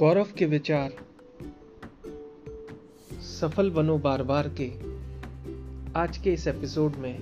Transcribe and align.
गौरव 0.00 0.28
के 0.38 0.46
विचार। 0.46 0.92
सफल 3.20 3.70
बनो 3.70 3.98
बार 3.98 4.22
बार 4.22 4.50
के। 4.60 4.68
आज 6.00 6.18
के 6.18 6.32
इस 6.32 6.46
एपिसोड 6.46 6.96
में 6.96 7.18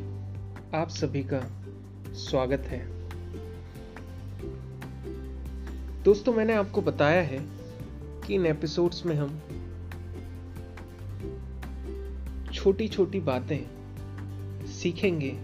आप 0.75 0.89
सभी 0.89 1.25
का 1.25 1.41
स्वागत 2.13 2.61
है। 2.61 2.87
दोस्तों, 6.03 6.35
मैंने 6.35 6.53
आपको 6.55 6.83
बताया 6.83 7.23
है 7.23 7.39
कि 8.27 8.35
इन 8.35 8.47
एपिसोड्स 8.47 9.07
में 9.07 9.15
हम 9.15 9.41
छोटी 12.55 12.89
छोटी 12.89 13.21
बातें 13.21 13.61
सीखेंगे 14.67 15.39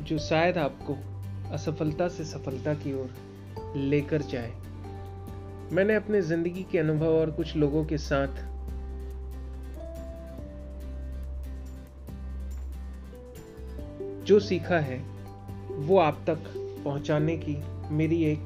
जो 0.00 0.18
शायद 0.18 0.58
आपको 0.58 0.96
असफलता 1.52 2.08
से 2.08 2.24
सफलता 2.24 2.74
की 2.74 2.94
ओर 2.94 3.10
लेकर 3.76 4.22
जाए। 4.22 4.63
मैंने 5.72 5.94
अपने 5.94 6.22
ज़िंदगी 6.22 6.66
के 6.72 6.78
अनुभव 6.78 7.06
और 7.06 7.30
कुछ 7.30 7.56
लोगों 7.56 7.84
के 7.84 7.98
साथ 7.98 8.28
जो 14.24 14.40
सीखा 14.40 14.78
है, 14.78 14.98
वो 15.70 15.98
आप 15.98 16.24
तक 16.26 16.36
पहुँचाने 16.84 17.36
की 17.36 17.56
मेरी 17.90 18.24
एक 18.24 18.38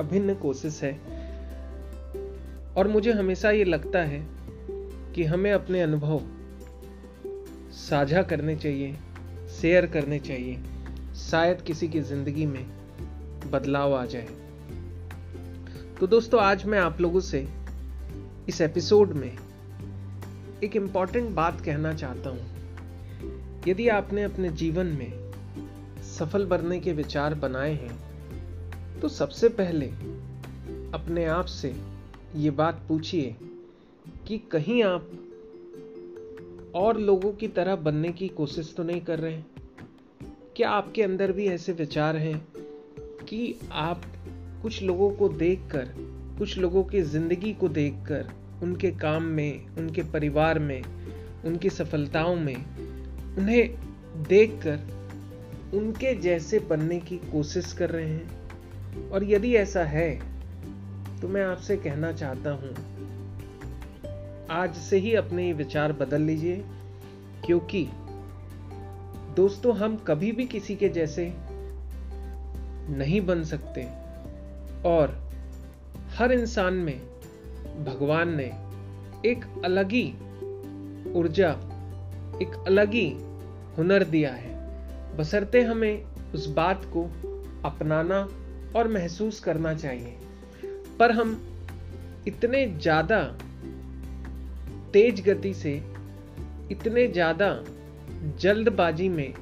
अभिन्न 0.00 0.34
कोशिश 0.34 0.82
है। 0.82 0.92
और 2.76 2.88
मुझे 2.88 3.12
हमेशा 3.12 3.50
ये 3.50 3.64
लगता 3.64 3.98
है 3.98 4.26
कि 5.14 5.24
हमें 5.24 5.52
अपने 5.52 5.82
अनुभव 5.82 6.20
साझा 7.72 8.22
करने 8.22 8.56
चाहिए, 8.56 8.96
शेयर 9.60 9.86
करने 9.86 10.18
चाहिए, 10.18 10.58
शायद 11.30 11.60
किसी 11.60 11.88
की 11.88 12.00
ज़िंदगी 12.00 12.46
में 12.46 12.64
बदलाव 13.50 13.94
आ 13.94 14.04
जाए। 14.04 14.41
तो 16.02 16.06
दोस्तों, 16.06 16.40
आज 16.40 16.64
मैं 16.64 16.78
आप 16.78 17.00
लोगों 17.00 17.20
से 17.20 17.48
इस 18.48 18.60
एपिसोड 18.60 19.10
में 19.10 19.38
एक 20.64 20.76
इंपॉर्टेंट 20.76 21.30
बात 21.30 21.60
कहना 21.60 21.94
चाहता 21.94 22.30
हूँ। 22.30 22.40
यदि 23.68 23.88
आपने 23.88 24.22
अपने 24.22 24.48
जीवन 24.48 24.86
में 24.86 25.32
सफल 26.02 26.46
बनने 26.46 26.80
के 26.80 26.92
विचार 26.92 27.34
बनाए 27.34 27.72
हैं 27.74 28.00
तो 29.00 29.08
सबसे 29.08 29.48
पहले 29.48 29.86
अपने 30.94 31.24
आप 31.24 31.44
से 31.44 31.76
ये 32.36 32.50
बात 32.50 32.84
पूछिए 32.88 33.36
कि 34.26 34.38
कहीं 34.38 34.84
आप 34.84 35.10
और 36.74 36.98
लोगों 36.98 37.32
की 37.32 37.48
तरह 37.48 37.76
बनने 37.76 38.12
की 38.12 38.28
कोशिश 38.28 38.74
तो 38.76 38.82
नहीं 38.82 39.00
कर 39.00 39.18
रहे 39.18 39.34
हैं? 39.34 39.46
क्या 40.56 40.70
आपके 40.70 41.02
अंदर 41.02 41.32
भी 41.32 41.46
ऐसे 41.46 41.72
विचार 41.72 42.16
हैं 42.16 42.48
कि 43.28 43.54
आप 43.72 44.02
कुछ 44.62 44.82
लोगों 44.82 45.10
को 45.10 45.28
देखकर, 45.28 45.88
कुछ 46.38 46.56
लोगों 46.58 46.82
की 46.84 47.00
ज़िंदगी 47.02 47.52
को 47.52 47.68
देखकर, 47.70 48.28
उनके 48.62 48.90
काम 48.90 49.22
में, 49.22 49.76
उनके 49.76 50.02
परिवार 50.02 50.58
में, 50.58 50.82
उनकी 51.44 51.70
सफलताओं 51.70 52.36
में, 52.36 52.56
उन्हें 53.36 54.24
देखकर 54.28 54.78
उनके 55.72 56.14
जैसे 56.14 56.58
बनने 56.60 56.98
की 57.00 57.16
कोशिश 57.32 57.72
कर 57.72 57.90
रहे 57.90 58.08
हैं। 58.08 59.10
और 59.10 59.24
यदि 59.24 59.54
ऐसा 59.56 59.84
है 59.84 60.10
तो 61.20 61.28
मैं 61.28 61.44
आपसे 61.44 61.76
कहना 61.76 62.12
चाहता 62.12 62.50
हूँ, 62.52 62.74
आज 64.50 64.74
से 64.76 64.98
ही 64.98 65.14
अपने 65.14 65.52
विचार 65.52 65.92
बदल 65.92 66.22
लीजिए, 66.22 66.62
क्योंकि 67.46 67.86
दोस्तों, 69.36 69.76
हम 69.76 69.96
कभी 70.06 70.32
भी 70.32 70.46
किसी 70.46 70.76
के 70.76 70.88
जैसे 70.88 71.32
नहीं 72.90 73.20
बन 73.20 73.44
सकते। 73.44 73.86
और 74.86 75.18
हर 76.14 76.32
इंसान 76.32 76.74
में 76.74 76.98
भगवान 77.84 78.34
ने 78.36 78.50
एक 79.28 79.44
अलग 79.64 79.92
ही 79.92 80.04
ऊर्जा, 81.12 81.50
एक 82.42 82.64
अलग 82.66 82.92
ही 82.92 83.08
हुनर 83.78 84.04
दिया 84.04 84.32
है। 84.32 84.50
बसरते 85.16 85.62
हमें 85.62 86.04
उस 86.34 86.46
बात 86.46 86.84
को 86.84 87.02
अपनाना 87.64 88.28
और 88.76 88.88
महसूस 88.88 89.40
करना 89.40 89.74
चाहिए। 89.74 90.16
पर 90.98 91.12
हम 91.12 91.40
इतने 92.28 92.66
ज़्यादा 92.66 93.22
तेज 94.92 95.20
गति 95.28 95.54
से, 95.54 95.74
इतने 96.70 97.06
ज़्यादा 97.08 97.64
जल्दबाजी 98.40 99.08
में 99.08 99.32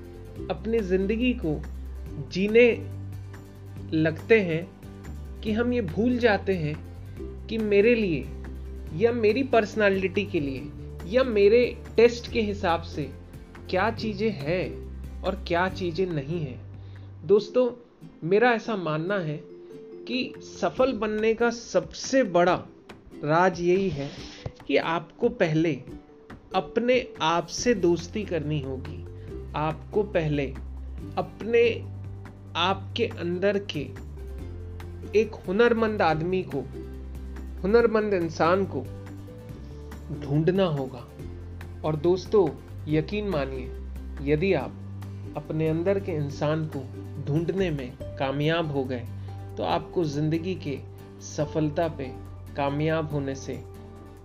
अपनी 0.50 0.78
ज़िंदगी 0.78 1.32
को 1.44 1.60
जीने 2.32 2.68
लगते 3.92 4.40
हैं 4.40 4.62
कि 5.44 5.52
हम 5.52 5.72
ये 5.72 5.80
भूल 5.80 6.18
जाते 6.18 6.54
हैं 6.54 6.74
कि 7.46 7.58
मेरे 7.58 7.94
लिए 7.94 8.24
या 8.96 9.12
मेरी 9.12 9.42
पर्सनालिटी 9.42 10.24
के 10.24 10.40
लिए 10.40 10.70
या 11.06 11.24
मेरे 11.24 11.82
टेस्ट 11.96 12.32
के 12.32 12.40
हिसाब 12.40 12.82
से 12.82 13.10
क्या 13.70 13.90
चीज़ें 13.90 14.30
हैं 14.30 14.90
और 15.22 15.44
क्या 15.46 15.68
चीज़ें 15.68 16.06
नहीं 16.06 16.40
हैं। 16.40 16.60
दोस्तों, 17.24 17.70
मेरा 18.24 18.52
ऐसा 18.52 18.76
मानना 18.76 19.18
है 19.18 19.40
कि 20.08 20.32
सफल 20.38 20.92
बनने 20.92 21.34
का 21.34 21.50
सबसे 21.50 22.22
बड़ा 22.22 22.54
राज 23.24 23.60
यही 23.60 23.88
है 23.88 24.10
कि 24.66 24.76
आपको 24.76 25.28
पहले 25.28 25.72
अपने 26.54 27.08
आप 27.22 27.46
से 27.46 27.74
दोस्ती 27.74 28.24
करनी 28.24 28.60
होगी। 28.60 29.04
आपको 29.56 30.02
पहले 30.02 30.46
अपने 31.18 31.64
आपके 32.56 33.06
अंदर 33.06 33.58
के 33.58 34.09
एक 35.16 35.34
हुनरमंद 35.48 36.02
आदमी 36.02 36.42
को, 36.54 36.60
हुनरमंद 37.62 38.14
इंसान 38.14 38.64
को 38.66 38.80
ढूंढना 40.20 40.64
होगा। 40.64 41.06
और 41.84 41.96
दोस्तों, 41.96 42.48
यकीन 42.88 43.28
मानिए, 43.28 43.70
यदि 44.22 44.52
आप 44.54 45.34
अपने 45.36 45.68
अंदर 45.68 46.00
के 46.00 46.12
इंसान 46.12 46.64
को 46.66 46.80
ढूँढने 47.26 47.70
में 47.70 47.92
कामयाब 48.18 48.70
हो 48.72 48.84
गए 48.84 49.04
तो 49.56 49.62
आपको 49.62 50.04
ज़िंदगी 50.04 50.54
के 50.54 50.78
सफलता 51.26 51.88
पे 51.88 52.04
कामयाब 52.56 53.10
होने 53.12 53.34
से 53.34 53.60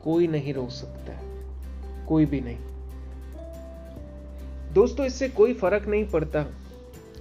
कोई 0.03 0.27
नहीं 0.27 0.53
रोक 0.53 0.69
सकता 0.69 1.19
कोई 2.05 2.25
भी 2.25 2.41
नहीं। 2.41 2.57
दोस्तों, 4.73 5.05
इससे 5.05 5.29
कोई 5.29 5.53
फ़र्क 5.53 5.87
नहीं 5.87 6.05
पड़ता 6.05 6.43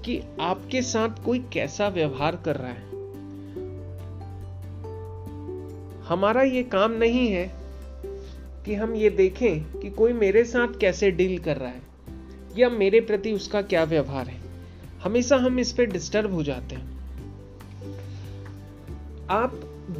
कि 0.04 0.20
आपके 0.41 0.82
साथ 0.82 1.25
कोई 1.25 1.38
कैसा 1.52 1.88
व्यवहार 1.88 2.36
कर 2.36 2.56
रहा 2.56 2.70
है। 2.70 2.94
हमारा 6.09 6.42
ये 6.42 6.62
काम 6.62 6.92
नहीं 6.92 7.28
है 7.28 7.50
कि 8.66 8.75
हम 8.75 8.94
ये 8.94 9.10
देखें 9.10 9.81
कि 9.81 9.91
कोई 9.91 10.12
मेरे 10.12 10.44
साथ 10.44 10.78
कैसे 10.81 11.10
डील 11.10 11.38
कर 11.38 11.56
रहा 11.56 11.69
है, 11.69 11.82
या 12.59 12.69
मेरे 12.69 13.00
प्रति 13.00 13.32
उसका 13.32 13.62
क्या 13.62 13.84
व्यवहार 13.84 14.26
है। 14.26 14.41
हमेशा 15.03 15.37
हम 15.37 15.59
इस 15.59 15.72
पे 15.72 15.87
डिस्टर्ब 15.87 16.32
हो 16.34 16.43
जाते 16.43 16.75
हैं। 16.75 16.93
आप 19.31 19.54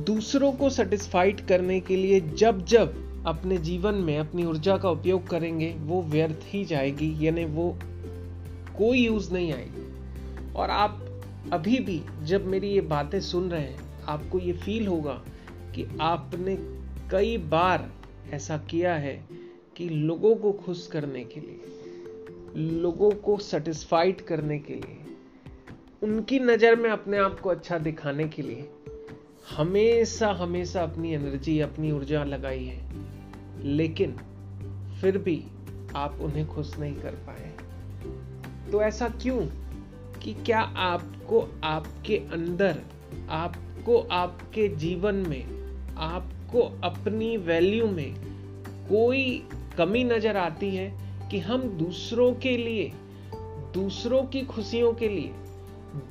दूसरों 0.07 0.53
को 0.53 0.71
सेटिस्फाइड 0.71 1.41
करने 1.41 1.81
के 1.81 1.97
लिए 1.97 2.21
जब 2.21 2.65
जब 2.65 3.03
अपने 3.27 3.59
जीवन 3.59 3.95
में 3.95 4.19
अपनी 4.19 4.45
ऊर्जा 4.45 4.77
का 4.77 4.91
उपयोग 4.91 5.29
करेंगे, 5.29 5.75
वो 5.79 6.03
व्यर्थ 6.03 6.41
ही 6.45 6.65
जाएगी, 6.65 7.27
यानी 7.27 7.45
वो 7.45 7.79
कोई 8.79 8.99
यूज़ 8.99 9.33
नहीं 9.33 9.53
आएगी। 9.53 10.53
और 10.53 10.71
आप 10.71 11.23
अभी 11.53 11.79
भी 11.79 12.01
जब 12.23 12.47
मेरी 12.47 12.69
ये 12.69 12.81
बातें 12.81 13.21
सुन 13.21 13.51
रहे 13.51 13.61
हैं, 13.61 13.79
आपको 14.09 14.39
ये 14.39 14.53
फील 14.53 14.87
होगा 14.87 15.23
कि 15.75 15.87
आपने 16.01 16.57
कई 17.11 17.39
बार 17.39 17.93
ऐसा 18.31 18.59
किया 18.59 18.95
है 18.95 19.25
कि 19.77 19.89
लोगों 19.89 20.37
को 20.37 20.53
खुश 20.53 20.87
करने 20.87 21.25
के 21.25 21.41
लिए, 21.41 21.61
लोगों 22.57 23.11
को 23.11 23.39
सेटिस्फाइड 23.39 24.21
करने 24.21 24.59
के 24.59 24.75
लिए, 24.75 24.99
उनकी 26.03 26.39
नज़र 26.39 26.77
में 26.77 26.91
अपने 26.91 27.19
आप 27.19 27.41
को 27.41 27.51
अच्छा 27.51 27.79
दिखाने 27.79 28.29
के 28.29 28.43
लिए 28.43 28.71
हमेशा 29.57 30.31
हमेशा 30.31 30.83
अपनी 30.83 31.15
एनर्जी 31.15 31.61
अपनी 31.61 31.93
ऊर्जा 31.93 32.25
लगाई 32.25 32.65
है। 32.65 32.95
लेकिन 33.65 34.17
फिर 35.01 35.19
भी 35.19 35.45
आप 35.97 36.19
उन्हें 36.21 36.47
खुश 36.47 36.79
नहीं 36.79 36.95
कर 36.95 37.11
पाए। 37.11 37.53
तो 38.73 38.83
ऐसा 38.83 39.09
क्यों? 39.09 39.47
कि 40.23 40.35
क्या 40.35 40.61
आपको 40.61 41.61
आपके 41.65 42.17
अंदर, 42.17 42.83
आपको 43.29 43.99
आपके 43.99 44.69
जीवन 44.69 45.15
में 45.15 45.64
आपको 45.99 46.61
अपनी 46.85 47.37
वैल्यू 47.37 47.87
में 47.87 48.15
कोई 48.89 49.49
कमी 49.79 50.05
नज़र 50.05 50.37
आती 50.37 50.77
है 50.77 50.93
कि 51.31 51.39
हम 51.39 51.63
दूसरों 51.63 52.35
के 52.35 52.57
लिए, 52.57 52.93
दूसरों 53.75 54.23
की 54.23 54.43
खुशियों 54.43 54.93
के 54.93 55.09
लिए, 55.09 55.33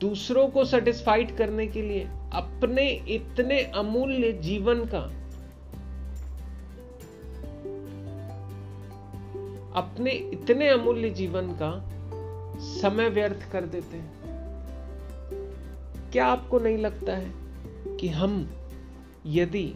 दूसरों 0.02 0.48
को 0.48 0.66
सेटिस्फाइड 0.66 1.38
करने 1.38 1.68
के 1.68 1.82
लिए, 1.82 2.08
अपने 2.34 2.90
इतने 2.90 3.62
अमूल्य 3.64 4.32
जीवन 4.32 4.86
का, 4.86 5.02
अपने 9.76 10.12
इतने 10.12 10.70
अमूल्य 10.70 11.10
जीवन 11.10 11.48
का 11.48 11.90
समय 12.60 13.10
व्यर्थ 13.10 13.52
कर 13.52 13.62
देते 13.62 13.98
हैं। 13.98 14.12
क्या 16.12 16.26
आपको 16.26 16.60
नहीं 16.60 16.78
लगता 16.78 17.16
है 17.16 17.34
कि 17.98 18.08
हम 18.08 18.50
यदि 19.26 19.74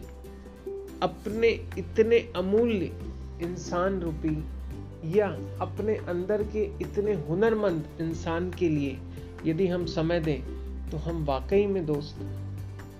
अपने 1.02 1.48
इतने 1.78 2.32
अमूल्य 2.36 2.84
इंसान 3.42 4.00
रूपी 4.00 4.44
या 5.18 5.28
अपने 5.60 5.96
अंदर 5.96 6.42
के 6.42 6.64
इतने 6.64 7.14
हुनरमंद 7.14 7.84
इंसान 8.00 8.50
के 8.50 8.68
लिए 8.68 8.98
यदि 9.46 9.66
हम 9.66 9.86
समय 9.86 10.20
दें 10.20 10.42
तो 10.90 10.96
हम 10.96 11.24
वाकई 11.24 11.66
में 11.66 11.86
दोस्त 11.86 12.16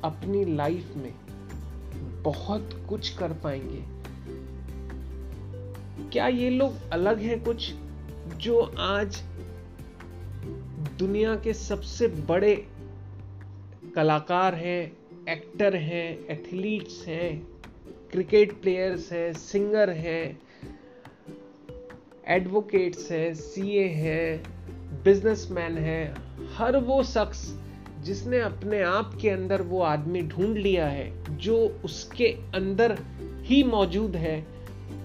अपनी 0.05 0.57
लाइफ 0.57 0.93
में 0.97 1.15
बहुत 2.23 2.87
कुछ 2.89 3.09
कर 3.09 3.33
पाएँगे। 3.33 3.99
क्या 6.11 6.29
ये 6.29 6.51
लोग 6.51 6.91
अलग 6.93 7.19
हैं 7.19 7.45
कुछ 7.45 7.73
जो 8.37 8.61
आज 8.79 9.23
दुनिया 10.99 11.37
के 11.37 11.55
सबसे 11.55 12.09
बड़े 12.09 12.67
कलाकार 13.95 14.55
हैं 14.55 14.93
एक्टर 15.29 15.77
हैं, 15.77 16.27
एथलीट्स 16.27 17.07
हैं, 17.09 17.47
क्रिकेट 18.13 18.53
प्लेयर्स 18.53 19.13
हैं, 19.13 19.33
सिंगर 19.33 19.91
हैं, 19.91 20.41
एडवोकेट्स 22.27 23.11
हैं, 23.11 23.35
सीए 23.35 23.89
हैं, 23.89 24.43
बिजनेसमैन 25.03 25.79
हैं, 25.79 26.15
हर 26.55 26.77
वो 26.77 27.03
शख्स 27.03 27.59
जिसने 28.01 28.41
अपने 28.41 28.83
आप 28.83 29.19
के 29.23 29.31
अंदर 29.31 29.63
वो 29.63 29.81
आदमी 29.83 30.23
ढूंढ 30.23 30.57
लिया 30.57 30.87
है, 30.87 31.37
जो 31.37 31.81
उसके 31.85 32.29
अंदर 32.55 32.99
ही 33.43 33.63
मौजूद 33.63 34.17
है, 34.17 34.47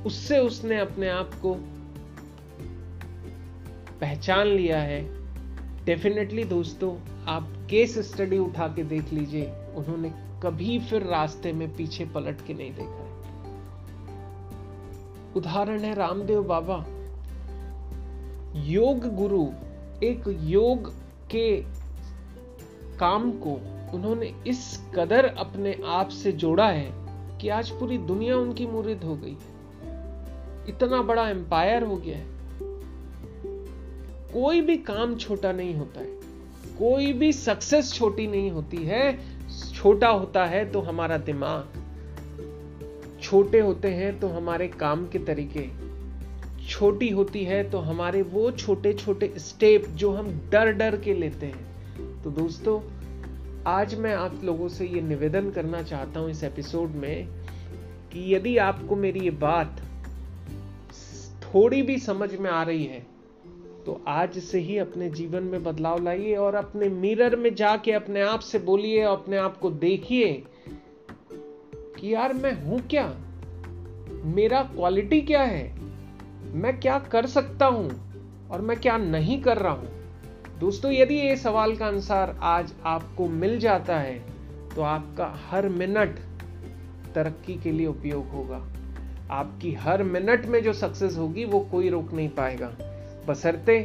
उससे 0.05 0.39
उसने 0.39 0.79
अपने 0.79 1.09
आप 1.09 1.31
को 1.33 1.53
पहचान 3.99 4.47
लिया 4.47 4.79
है। 4.79 5.01
डेफिनेटली 5.85 6.43
दोस्तों, 6.43 6.95
आप 7.25 7.67
केस 7.69 7.99
स्टडी 7.99 8.37
उठा 8.37 8.67
के 8.67 8.83
देख 8.83 9.13
लीजिए। 9.13 9.62
उन्होंने 9.75 10.13
कभी 10.43 10.79
फिर 10.79 11.03
रास्ते 11.03 11.53
में 11.53 11.75
पीछे 11.75 12.05
पलट 12.05 12.45
के 12.47 12.53
नहीं 12.53 12.71
देखा 12.71 13.03
है। 13.03 13.13
उदाहरण 15.35 15.79
है 15.79 15.93
रामदेव 15.93 16.43
बाबा। 16.43 16.85
योग 18.55 19.15
गुरु, 19.15 19.47
एक 20.03 20.37
योग 20.39 20.93
के 21.31 21.61
काम 22.97 23.31
को 23.31 23.53
उन्होंने 23.93 24.35
इस 24.47 24.81
कदर 24.95 25.25
अपने 25.25 25.79
आप 25.85 26.09
से 26.09 26.31
जोड़ा 26.31 26.67
है 26.69 26.91
कि 27.37 27.49
आज 27.49 27.69
पूरी 27.69 27.97
दुनिया 27.97 28.37
उनकी 28.37 28.67
मुरीद 28.67 29.03
हो 29.03 29.15
गई 29.15 29.37
इतना 30.69 31.01
बड़ा 31.01 31.29
एम्पायर 31.29 31.83
हो 31.83 31.95
गया 31.95 32.17
है। 32.17 32.25
कोई 34.33 34.61
भी 34.61 34.77
काम 34.77 35.15
छोटा 35.15 35.51
नहीं 35.51 35.75
होता 35.75 35.99
है। 35.99 36.07
कोई 36.79 37.13
भी 37.13 37.33
सक्सेस 37.33 37.93
छोटी 37.93 38.27
नहीं 38.27 38.51
होती 38.51 38.77
है। 38.77 39.33
छोटा 39.83 40.09
होता 40.09 40.45
है 40.45 40.71
तो 40.71 40.81
हमारा 40.81 41.17
दिमाग, 41.17 41.73
छोटे 43.21 43.59
होते 43.59 43.87
हैं 43.87 44.19
तो 44.19 44.27
हमारे 44.27 44.67
काम 44.67 45.07
के 45.07 45.19
तरीके, 45.19 45.67
छोटी 46.67 47.09
होती 47.09 47.43
है 47.43 47.69
तो 47.69 47.77
हमारे 47.77 48.21
वो 48.21 48.51
छोटे 48.51 48.93
छोटे 48.93 49.33
स्टेप 49.37 49.85
जो 49.85 50.11
हम 50.11 50.49
डर 50.51 50.71
डर 50.71 50.97
के 50.97 51.13
लेते 51.13 51.45
हैं। 51.45 52.23
तो 52.23 52.31
दोस्तों, 52.31 52.79
आज 53.67 53.95
मैं 53.95 54.15
आप 54.15 54.41
लोगों 54.43 54.69
से 54.69 54.87
ये 54.87 55.01
निवेदन 55.01 55.51
करना 55.51 55.83
चाहता 55.83 56.19
हूँ 56.19 56.29
इस 56.29 56.43
एपिसोड 56.43 56.89
में 56.89 57.27
कि 58.13 58.35
यदि 58.35 58.57
आपको 58.57 58.95
मेरी 58.95 59.19
ये 59.19 59.31
बात 59.31 59.81
थोड़ी 61.43 61.81
भी 61.81 61.97
समझ 61.99 62.35
में 62.35 62.51
आ 62.51 62.63
रही 62.63 62.83
है 62.83 63.12
तो 63.85 64.01
आज 64.07 64.37
से 64.39 64.59
ही 64.59 64.77
अपने 64.77 65.09
जीवन 65.09 65.43
में 65.43 65.63
बदलाव 65.63 66.03
लाइए 66.03 66.35
और 66.35 66.55
अपने 66.55 66.89
मिरर 66.89 67.35
में 67.35 67.55
जाके 67.55 67.91
अपने 67.91 68.21
आप 68.21 68.39
से 68.39 68.59
बोलिए 68.59 69.03
और 69.05 69.17
अपने 69.17 69.37
आप 69.37 69.57
को 69.57 69.69
देखिए 69.69 70.43
कि 71.99 72.13
यार 72.13 72.33
मैं 72.33 72.53
हूँ 72.63 72.79
क्या? 72.87 73.07
मेरा 74.25 74.61
क्वालिटी 74.63 75.21
क्या 75.21 75.41
है? 75.41 75.73
मैं 76.53 76.79
क्या 76.79 76.99
कर 76.99 77.25
सकता 77.25 77.65
हूँ 77.65 77.89
और 78.51 78.61
मैं 78.61 78.77
क्या 78.77 78.97
नहीं 78.97 79.41
कर 79.41 79.57
रहा 79.57 79.73
हूँ? 79.73 79.89
दोस्तों, 80.59 80.91
यदि 80.91 81.15
ये 81.15 81.35
सवाल 81.37 81.75
का 81.75 81.85
आंसर 81.85 82.35
आज 82.41 82.73
आपको 82.85 83.27
मिल 83.27 83.59
जाता 83.59 83.97
है 83.99 84.19
तो 84.75 84.81
आपका 84.81 85.33
हर 85.49 85.69
मिनट 85.69 86.19
तरक्की 87.15 87.55
के 87.55 87.71
लिए 87.71 87.87
उपयोग 87.87 88.27
होगा। 88.27 88.65
आपकी 89.31 89.73
हर 89.73 90.03
मिनट 90.03 90.45
में 90.45 90.63
जो 90.63 90.73
सक्सेस 90.73 91.17
होगी, 91.17 91.45
वो 91.45 91.59
कोई 91.59 91.89
रोक 91.89 92.13
नहीं 92.13 92.29
पाएगा। 92.29 92.75
बसरते, 93.27 93.77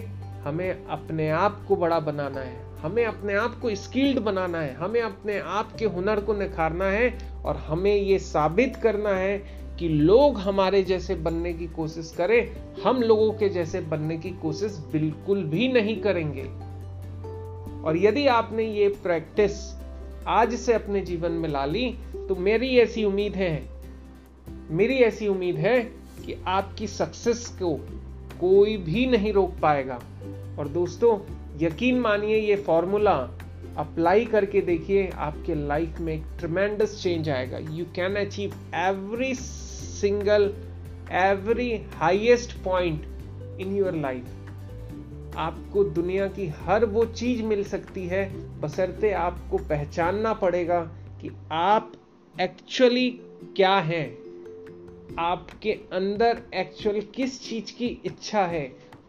हमें 0.45 0.87
अपने 0.87 1.29
आप 1.31 1.65
को 1.69 1.77
बड़ा 1.77 1.99
बनाना 2.01 2.41
है। 2.41 2.67
हमें 2.79 3.05
अपने 3.05 3.35
आप 3.35 3.59
को 3.63 3.75
स्किल्ड 3.75 4.19
बनाना 4.19 4.61
है। 4.61 4.75
हमें 4.75 5.01
अपने 5.03 5.39
आप 5.39 5.73
के 5.79 5.85
हुनर 5.85 6.21
को 6.21 6.35
निखारना 6.35 6.85
है 6.85 7.33
और 7.45 7.57
हमें 7.57 7.95
ये 7.95 8.19
साबित 8.19 8.77
करना 8.77 9.11
है 9.11 9.39
कि 9.79 9.89
लोग 9.89 10.39
हमारे 10.39 10.83
जैसे 10.83 11.15
बनने 11.15 11.53
की 11.53 11.67
कोशिश 11.67 12.13
करें, 12.17 12.57
हम 12.83 13.03
लोगों 13.03 13.33
के 13.33 13.49
जैसे 13.49 13.81
बनने 13.81 14.17
की 14.17 14.31
कोशिश 14.43 14.79
बिल्कुल 14.93 15.43
भी 15.45 15.69
नहीं 15.73 16.01
करेंगे। 16.03 16.45
और 17.83 17.97
यदि 17.97 18.27
आपने 18.27 18.65
ये 18.65 18.89
प्रैक्टिस 19.03 19.53
आज 20.29 20.55
से 20.55 20.73
अपने 20.73 21.01
जीवन 21.01 21.33
में 21.33 21.49
ला 21.49 21.65
ली 21.65 21.91
तो 22.29 22.37
मेरी 22.37 22.69
ऐसी 22.79 23.05
उम्मीद 23.05 23.35
है, 23.35 23.69
मेरी 24.71 24.95
ऐसी 24.95 25.29
उम्मीद 25.29 25.57
है 25.57 25.79
कि 26.27 26.43
आपकी 26.47 26.87
सक्सेस 26.87 27.47
को 27.63 27.75
कोई 28.41 28.77
भी 28.77 29.07
नहीं 29.07 29.33
रोक 29.33 29.55
पाएगा। 29.63 30.01
और 30.59 30.69
दोस्तों, 30.69 31.19
यकीन 31.59 32.01
मानिए, 32.01 32.37
ये 32.37 32.57
फॉर्मूला 32.57 33.31
अप्लाई 33.77 34.25
करके 34.25 34.61
देखिए, 34.61 35.11
आपके 35.15 35.55
लाइफ 35.55 36.01
में 36.01 36.15
एक 36.15 36.25
ट्रमेंडस 36.39 37.03
चेंज 37.03 37.29
आएगा। 37.29 37.59
You 37.59 37.85
can 37.85 38.17
achieve 38.17 38.55
every 38.75 39.35
single 39.35 40.55
every 41.13 41.87
highest 41.95 42.53
point 42.65 43.05
in 43.61 43.77
your 43.77 43.95
life 43.95 44.25
आपको 45.37 45.85
दुनिया 45.85 46.27
की 46.27 46.47
हर 46.47 46.85
वो 46.85 47.05
चीज़ 47.05 47.43
मिल 47.43 47.65
सकती 47.65 48.07
है 48.07 48.25
बसरते 48.61 49.11
आपको 49.13 49.59
पहचानना 49.59 50.33
पड़ेगा 50.33 50.81
कि 51.23 51.31
आप 51.53 51.93
एक्चुअली 52.41 53.11
क्या 53.57 53.77
हैं। 53.79 54.28
आपके 55.19 55.73
अंदर 55.73 56.43
एक्चुअल 56.55 57.01
किस 57.01 57.49
चीज़ 57.49 57.79
की 57.79 58.03
इच्छा 58.07 58.43
है? 58.43 58.63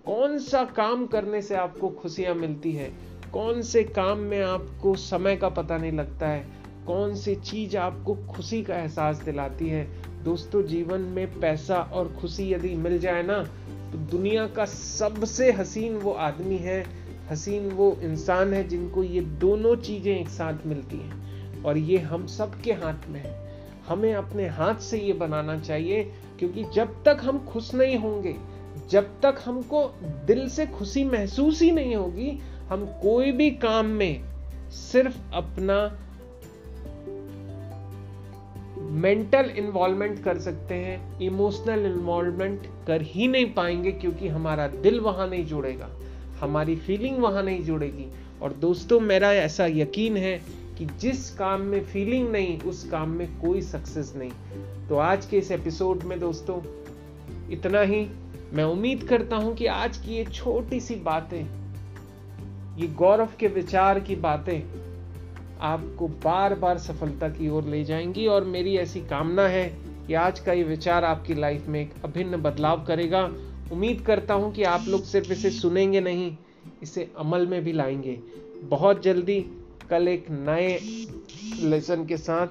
कौन 0.05 0.39
सा 0.39 0.63
काम 0.63 1.07
करने 1.07 1.41
से 1.41 1.55
आपको 1.55 1.89
खुशियाँ 1.89 2.35
मिलती 2.35 2.71
है? 2.71 2.93
कौन 3.33 3.61
से 3.61 3.83
काम 3.83 4.17
में 4.17 4.41
आपको 4.41 4.95
समय 4.95 5.35
का 5.35 5.49
पता 5.49 5.77
नहीं 5.77 5.91
लगता 5.91 6.27
है? 6.27 6.47
कौन 6.87 7.15
सी 7.15 7.35
चीज़ 7.35 7.77
आपको 7.77 8.15
खुशी 8.15 8.63
का 8.63 8.77
एहसास 8.77 9.17
दिलाती 9.17 9.69
है? 9.69 10.03
दोस्तों, 10.23 10.63
जीवन 10.63 10.99
में 10.99 11.39
पैसा 11.39 11.75
और 11.75 12.17
खुशी 12.21 12.53
यदि 12.53 12.75
मिल 12.75 12.99
जाए 12.99 13.23
ना 13.23 13.43
तो 13.91 13.97
दुनिया 13.97 14.47
का 14.47 14.65
सबसे 14.65 15.51
हसीन 15.51 15.95
वो 15.95 16.11
आदमी 16.11 16.57
है, 16.57 16.85
हसीन 17.31 17.69
वो 17.69 17.97
इंसान 18.01 18.53
है 18.53 18.67
जिनको 18.67 19.03
ये 19.03 19.21
दोनों 19.21 19.75
चीज़ें 19.75 20.21
एक 20.21 20.29
साथ 20.29 20.65
मिलती 20.65 20.97
हैं। 20.97 21.29
और 21.63 21.77
ये 21.77 21.97
हम 21.97 22.27
सबके 22.27 22.73
हाथ 22.73 23.09
में 23.09 23.19
है। 23.19 23.48
हमें 23.89 24.13
अपने 24.13 24.47
हाथ 24.47 24.75
से 24.75 24.97
ये 24.97 25.13
बनाना 25.13 25.59
चाहिए, 25.59 26.03
क्योंकि 26.39 26.63
जब 26.75 27.03
तक 27.03 27.17
हम 27.21 27.45
खुश 27.45 27.73
नहीं 27.73 27.97
होंगे, 27.97 28.35
जब 28.89 29.09
तक 29.21 29.41
हमको 29.45 29.83
दिल 30.25 30.47
से 30.49 30.65
खुशी 30.67 31.03
महसूस 31.03 31.61
ही 31.61 31.71
नहीं 31.71 31.95
होगी, 31.95 32.37
हम 32.69 32.85
कोई 33.01 33.31
भी 33.31 33.49
काम 33.51 33.85
में 33.85 34.23
सिर्फ़ 34.71 35.17
अपना 35.33 35.77
मेंटल 38.91 39.49
इन्वॉल्वमेंट 39.57 40.23
कर 40.23 40.37
सकते 40.37 40.75
हैं 40.75 41.19
इमोशनल 41.19 41.85
इन्वॉल्वमेंट 41.85 42.67
कर 42.87 43.01
ही 43.01 43.27
नहीं 43.27 43.53
पाएँगे, 43.53 43.91
क्योंकि 43.91 44.27
हमारा 44.27 44.67
दिल 44.67 44.99
वहाँ 44.99 45.27
नहीं 45.29 45.45
जुड़ेगा, 45.45 45.89
हमारी 46.39 46.75
फीलिंग 46.75 47.17
वहाँ 47.17 47.43
नहीं 47.43 47.63
जुड़ेगी। 47.63 48.07
और 48.41 48.53
दोस्तों, 48.53 48.99
मेरा 48.99 49.31
ऐसा 49.33 49.65
यकीन 49.65 50.17
है 50.17 50.41
कि 50.79 50.85
जिस 50.85 51.29
काम 51.29 51.61
में 51.61 51.83
फीलिंग 51.83 52.31
नहीं, 52.31 52.59
उस 52.59 52.89
काम 52.89 53.09
में 53.09 53.41
कोई 53.41 53.61
सक्सेस 53.61 54.13
नहीं। 54.15 54.31
तो 54.89 54.97
आज 54.97 55.25
के 55.25 55.37
इस 55.37 55.51
एपिसोड 55.51 56.03
में 56.03 56.19
दोस्तों, 56.19 56.61
इतना 57.51 57.81
ही। 57.81 58.07
मैं 58.53 58.63
उम्मीद 58.63 59.03
करता 59.03 59.35
हूँ 59.35 59.55
कि 59.55 59.65
आज 59.65 59.97
की 59.97 60.15
ये 60.15 60.25
छोटी 60.25 60.79
सी 60.79 60.95
बातें, 60.95 61.41
ये 62.77 62.87
गौरव 62.87 63.29
के 63.39 63.47
विचार 63.47 63.99
की 63.99 64.15
बातें 64.15 64.61
आपको 65.61 66.07
बार 66.07 66.55
बार 66.55 66.77
सफलता 66.77 67.29
की 67.29 67.49
ओर 67.49 67.63
ले 67.63 67.83
जाएँगी 67.83 68.27
और 68.27 68.43
मेरी 68.43 68.77
ऐसी 68.77 69.01
कामना 69.01 69.47
है 69.47 69.77
कि 70.07 70.13
आज 70.13 70.39
का 70.39 70.53
ये 70.53 70.63
विचार 70.63 71.03
आपकी 71.03 71.33
लाइफ 71.33 71.67
में 71.67 71.81
एक 71.81 71.93
अभिन्न 72.05 72.37
बदलाव 72.37 72.85
करेगा। 72.85 73.23
उम्मीद 73.71 74.01
करता 74.01 74.33
हूँ 74.33 74.53
कि 74.53 74.63
आप 74.63 74.85
लोग 74.87 75.03
सिर्फ़ 75.03 75.31
इसे 75.31 75.49
सुनेंगे 75.49 76.01
नहीं, 76.01 76.37
इसे 76.83 77.11
अमल 77.17 77.47
में 77.47 77.63
भी 77.63 77.71
लाएँगे। 77.71 78.19
बहुत 78.63 79.03
जल्दी 79.03 79.45
कल 79.89 80.07
एक 80.07 80.25
नए 80.29 80.79
लेसन 81.59 82.05
के 82.05 82.17
साथ 82.17 82.47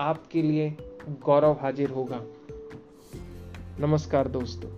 आपके 0.00 0.42
लिए 0.42 0.76
गौरव 1.08 1.52
हाजिर 1.52 1.90
होगा। 1.90 2.20
नमस्कार 3.80 4.28
दोस्तों। 4.28 4.70